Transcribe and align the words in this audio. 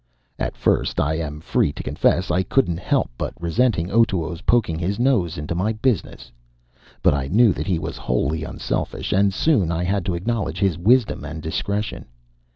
At 0.39 0.57
first, 0.57 0.99
I 0.99 1.13
am 1.19 1.39
free 1.41 1.71
to 1.73 1.83
confess, 1.83 2.31
I 2.31 2.41
couldn't 2.41 2.79
help 2.79 3.11
resenting 3.39 3.91
Otoo's 3.91 4.41
poking 4.41 4.79
his 4.79 4.97
nose 4.97 5.37
into 5.37 5.53
my 5.53 5.73
business. 5.73 6.31
But 7.03 7.13
I 7.13 7.27
knew 7.27 7.53
that 7.53 7.67
he 7.67 7.77
was 7.77 7.97
wholly 7.97 8.43
unselfish; 8.43 9.13
and 9.13 9.31
soon 9.31 9.71
I 9.71 9.83
had 9.83 10.03
to 10.07 10.15
acknowledge 10.15 10.57
his 10.57 10.75
wisdom 10.75 11.23
and 11.23 11.39
discretion. 11.39 12.05